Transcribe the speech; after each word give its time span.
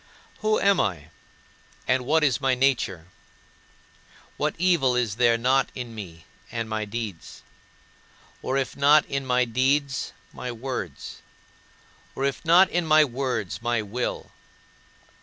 Who 0.39 0.59
am 0.59 0.79
I, 0.79 1.11
and 1.87 2.07
what 2.07 2.23
is 2.23 2.41
my 2.41 2.55
nature? 2.55 3.05
What 4.35 4.55
evil 4.57 4.95
is 4.95 5.17
there 5.17 5.37
not 5.37 5.69
in 5.75 5.93
me 5.93 6.25
and 6.51 6.67
my 6.67 6.85
deeds; 6.85 7.43
or 8.41 8.57
if 8.57 8.75
not 8.75 9.05
in 9.05 9.27
my 9.27 9.45
deeds, 9.45 10.11
my 10.33 10.51
words; 10.51 11.21
or 12.15 12.25
if 12.25 12.43
not 12.43 12.67
in 12.71 12.83
my 12.87 13.03
words, 13.03 13.61
my 13.61 13.83
will? 13.83 14.31